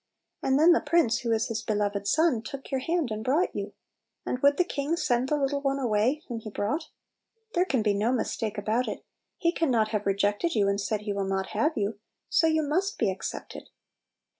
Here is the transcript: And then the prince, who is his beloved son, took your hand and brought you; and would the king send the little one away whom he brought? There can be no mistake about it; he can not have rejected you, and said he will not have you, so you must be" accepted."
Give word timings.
And 0.41 0.59
then 0.59 0.71
the 0.71 0.81
prince, 0.81 1.19
who 1.19 1.31
is 1.31 1.49
his 1.49 1.61
beloved 1.61 2.07
son, 2.07 2.41
took 2.41 2.71
your 2.71 2.79
hand 2.79 3.11
and 3.11 3.23
brought 3.23 3.55
you; 3.55 3.73
and 4.25 4.39
would 4.39 4.57
the 4.57 4.63
king 4.63 4.95
send 4.95 5.29
the 5.29 5.37
little 5.37 5.61
one 5.61 5.77
away 5.77 6.23
whom 6.27 6.39
he 6.39 6.49
brought? 6.49 6.89
There 7.53 7.65
can 7.65 7.83
be 7.83 7.93
no 7.93 8.11
mistake 8.11 8.57
about 8.57 8.87
it; 8.87 9.05
he 9.37 9.51
can 9.51 9.69
not 9.69 9.89
have 9.89 10.07
rejected 10.07 10.55
you, 10.55 10.67
and 10.67 10.81
said 10.81 11.01
he 11.01 11.13
will 11.13 11.27
not 11.27 11.49
have 11.49 11.77
you, 11.77 11.99
so 12.29 12.47
you 12.47 12.63
must 12.63 12.97
be" 12.97 13.11
accepted." 13.11 13.69